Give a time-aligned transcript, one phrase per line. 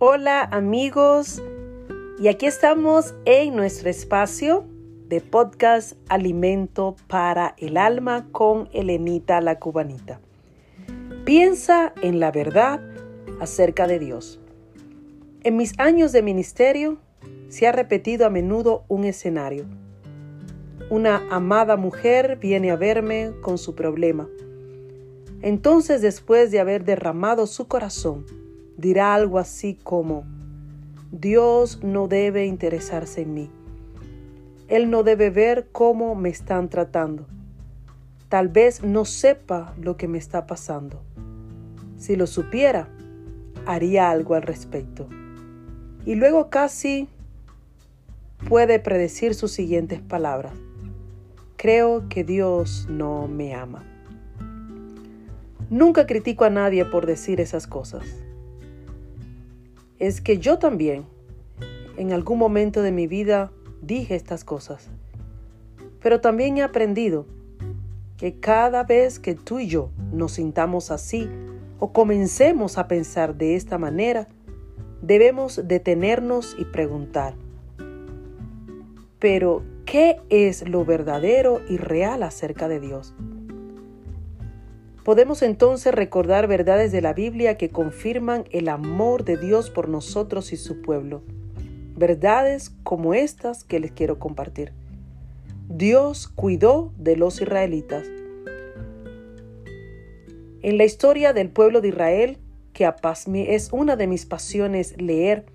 [0.00, 1.42] Hola amigos,
[2.20, 4.64] y aquí estamos en nuestro espacio
[5.08, 10.20] de podcast Alimento para el Alma con Elenita la Cubanita.
[11.24, 12.80] Piensa en la verdad
[13.40, 14.38] acerca de Dios.
[15.42, 16.98] En mis años de ministerio
[17.48, 19.64] se ha repetido a menudo un escenario.
[20.90, 24.28] Una amada mujer viene a verme con su problema.
[25.42, 28.47] Entonces, después de haber derramado su corazón,
[28.78, 30.24] dirá algo así como,
[31.10, 33.50] Dios no debe interesarse en mí.
[34.68, 37.26] Él no debe ver cómo me están tratando.
[38.28, 41.02] Tal vez no sepa lo que me está pasando.
[41.96, 42.88] Si lo supiera,
[43.66, 45.08] haría algo al respecto.
[46.06, 47.08] Y luego casi
[48.48, 50.52] puede predecir sus siguientes palabras.
[51.56, 53.82] Creo que Dios no me ama.
[55.68, 58.04] Nunca critico a nadie por decir esas cosas
[59.98, 61.04] es que yo también
[61.96, 63.50] en algún momento de mi vida
[63.82, 64.88] dije estas cosas.
[66.00, 67.26] Pero también he aprendido
[68.16, 71.28] que cada vez que tú y yo nos sintamos así
[71.78, 74.28] o comencemos a pensar de esta manera,
[75.02, 77.34] debemos detenernos y preguntar,
[79.18, 83.14] pero ¿qué es lo verdadero y real acerca de Dios?
[85.08, 90.52] Podemos entonces recordar verdades de la Biblia que confirman el amor de Dios por nosotros
[90.52, 91.22] y su pueblo.
[91.96, 94.74] Verdades como estas que les quiero compartir.
[95.66, 98.06] Dios cuidó de los israelitas.
[100.60, 102.36] En la historia del pueblo de Israel,
[102.74, 102.94] que a
[103.34, 105.46] es una de mis pasiones leer,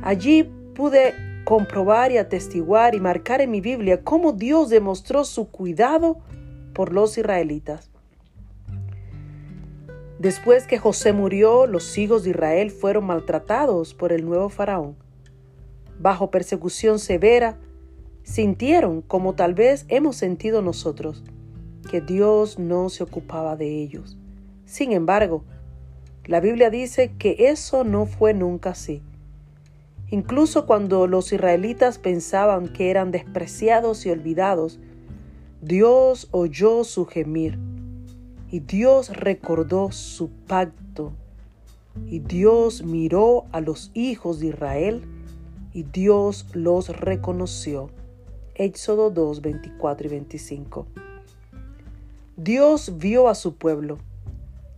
[0.00, 1.12] allí pude
[1.44, 6.16] comprobar y atestiguar y marcar en mi Biblia cómo Dios demostró su cuidado
[6.72, 7.90] por los israelitas.
[10.18, 14.96] Después que José murió, los hijos de Israel fueron maltratados por el nuevo faraón.
[15.98, 17.58] Bajo persecución severa,
[18.22, 21.22] sintieron, como tal vez hemos sentido nosotros,
[21.90, 24.16] que Dios no se ocupaba de ellos.
[24.64, 25.44] Sin embargo,
[26.24, 29.02] la Biblia dice que eso no fue nunca así.
[30.08, 34.80] Incluso cuando los israelitas pensaban que eran despreciados y olvidados,
[35.60, 37.58] Dios oyó su gemir
[38.56, 41.12] y Dios recordó su pacto.
[42.08, 45.04] Y Dios miró a los hijos de Israel
[45.74, 47.90] y Dios los reconoció.
[48.54, 50.86] Éxodo 2, 24 y 25.
[52.38, 53.98] Dios vio a su pueblo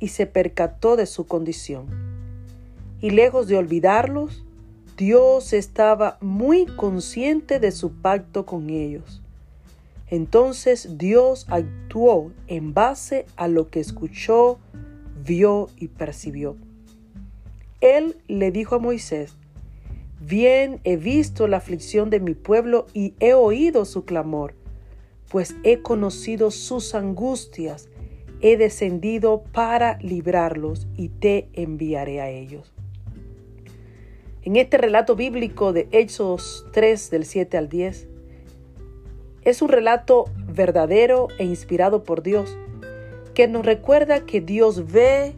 [0.00, 1.84] y se percató de su condición.
[3.02, 4.42] Y lejos de olvidarlos,
[4.96, 9.20] Dios estaba muy consciente de su pacto con ellos.
[10.08, 14.58] Entonces Dios actuó en base a lo que escuchó,
[15.24, 16.56] vio y percibió.
[17.80, 19.36] Él le dijo a Moisés,
[20.20, 24.54] Bien he visto la aflicción de mi pueblo y he oído su clamor,
[25.28, 27.88] pues he conocido sus angustias,
[28.40, 32.72] he descendido para librarlos y te enviaré a ellos.
[34.42, 38.08] En este relato bíblico de Hechos 3 del 7 al 10,
[39.46, 42.58] es un relato verdadero e inspirado por Dios,
[43.32, 45.34] que nos recuerda que Dios ve,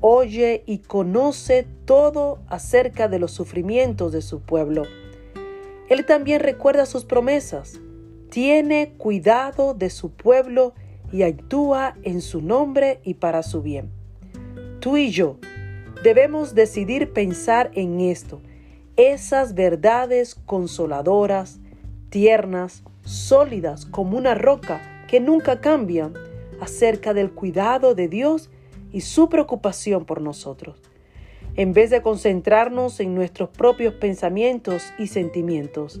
[0.00, 4.84] oye y conoce todo acerca de los sufrimientos de su pueblo.
[5.90, 7.80] Él también recuerda sus promesas,
[8.30, 10.72] tiene cuidado de su pueblo
[11.12, 13.90] y actúa en su nombre y para su bien.
[14.80, 15.36] Tú y yo
[16.02, 18.40] debemos decidir pensar en esto,
[18.96, 21.60] esas verdades consoladoras,
[22.08, 26.14] tiernas, sólidas como una roca que nunca cambian
[26.60, 28.50] acerca del cuidado de Dios
[28.92, 30.82] y su preocupación por nosotros.
[31.56, 36.00] En vez de concentrarnos en nuestros propios pensamientos y sentimientos,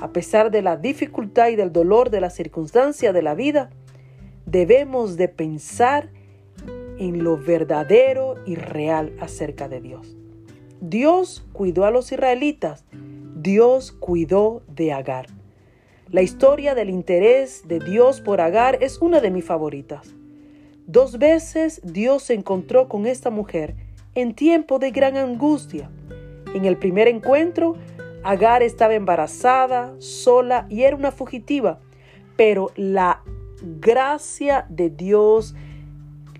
[0.00, 3.70] a pesar de la dificultad y del dolor de la circunstancia de la vida,
[4.46, 6.10] debemos de pensar
[6.98, 10.16] en lo verdadero y real acerca de Dios.
[10.80, 12.84] Dios cuidó a los israelitas,
[13.36, 15.37] Dios cuidó de Agar.
[16.10, 20.14] La historia del interés de Dios por Agar es una de mis favoritas.
[20.86, 23.74] Dos veces Dios se encontró con esta mujer
[24.14, 25.90] en tiempo de gran angustia.
[26.54, 27.76] En el primer encuentro,
[28.24, 31.78] Agar estaba embarazada, sola y era una fugitiva,
[32.36, 33.22] pero la
[33.60, 35.54] gracia de Dios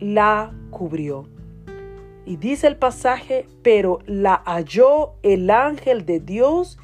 [0.00, 1.28] la cubrió.
[2.24, 6.78] Y dice el pasaje, pero la halló el ángel de Dios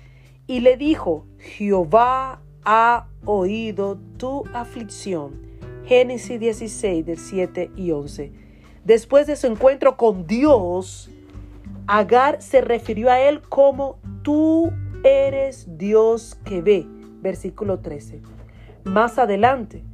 [0.46, 5.42] y le dijo, Jehová ha oído tu aflicción.
[5.86, 8.32] Génesis 16 del 7 y 11.
[8.84, 11.10] Después de su encuentro con Dios,
[11.86, 14.72] Agar se refirió a él como tú
[15.04, 16.86] eres Dios que ve.
[17.20, 18.22] Versículo 13.
[18.84, 19.84] Más adelante,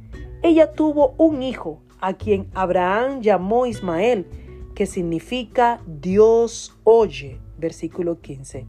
[0.41, 4.25] ella tuvo un hijo a quien Abraham llamó Ismael,
[4.73, 7.39] que significa Dios oye.
[7.57, 8.65] Versículo 15.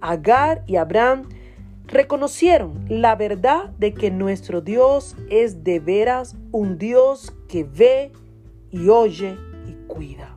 [0.00, 1.28] Agar y Abraham
[1.86, 8.12] reconocieron la verdad de que nuestro Dios es de veras un Dios que ve
[8.70, 9.36] y oye
[9.66, 10.36] y cuida.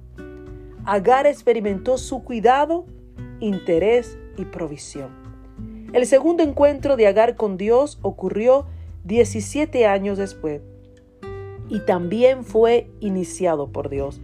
[0.85, 2.85] Agar experimentó su cuidado,
[3.39, 5.09] interés y provisión.
[5.93, 8.65] El segundo encuentro de Agar con Dios ocurrió
[9.05, 10.61] 17 años después
[11.69, 14.21] y también fue iniciado por Dios.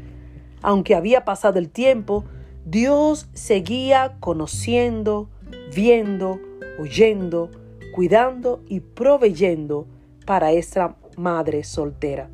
[0.61, 2.25] Aunque había pasado el tiempo,
[2.65, 5.29] Dios seguía conociendo,
[5.75, 6.39] viendo,
[6.79, 7.49] oyendo,
[7.93, 9.87] cuidando y proveyendo
[10.25, 12.29] para esta madre soltera.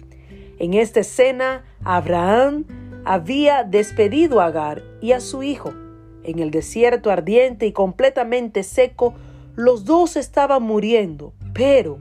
[0.58, 2.66] En esta escena, Abraham
[3.06, 5.74] había despedido a Agar y a su hijo.
[6.24, 9.14] En el desierto ardiente y completamente seco,
[9.56, 12.00] los dos estaban muriendo, pero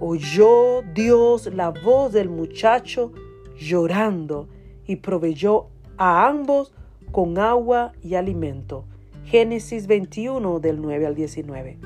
[0.00, 3.12] oyó Dios la voz del muchacho
[3.56, 4.48] llorando
[4.86, 5.66] y proveyó
[5.96, 6.72] a ambos
[7.12, 8.84] con agua y alimento.
[9.26, 11.78] Génesis 21 del 9 al 19.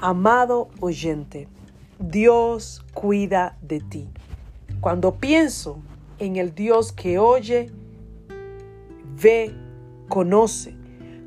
[0.00, 1.48] Amado oyente,
[1.98, 4.08] Dios cuida de ti.
[4.80, 5.82] Cuando pienso
[6.18, 7.70] en el Dios que oye,
[9.20, 9.54] ve,
[10.08, 10.74] conoce.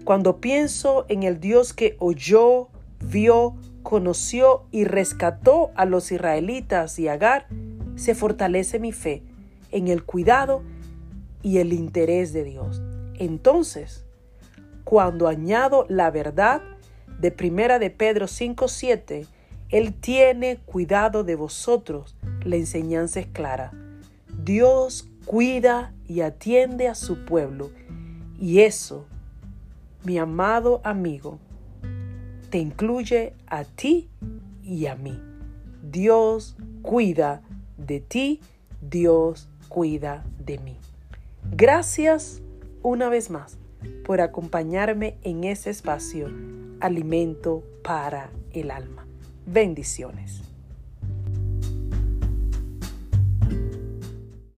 [0.03, 2.69] Cuando pienso en el Dios que oyó,
[3.05, 7.47] vio, conoció y rescató a los israelitas y Agar,
[7.95, 9.21] se fortalece mi fe
[9.71, 10.63] en el cuidado
[11.43, 12.81] y el interés de Dios.
[13.19, 14.05] Entonces,
[14.83, 16.61] cuando añado la verdad
[17.19, 19.27] de Primera de Pedro 5:7,
[19.69, 22.15] él tiene cuidado de vosotros.
[22.43, 23.71] La enseñanza es clara.
[24.43, 27.71] Dios cuida y atiende a su pueblo.
[28.39, 29.05] Y eso,
[30.03, 31.37] mi amado amigo,
[32.49, 34.09] te incluye a ti
[34.63, 35.21] y a mí.
[35.83, 37.41] Dios cuida
[37.77, 38.41] de ti,
[38.81, 40.77] Dios cuida de mí.
[41.51, 42.41] Gracias
[42.81, 43.57] una vez más
[44.05, 46.29] por acompañarme en ese espacio,
[46.79, 49.07] alimento para el alma.
[49.45, 50.50] Bendiciones.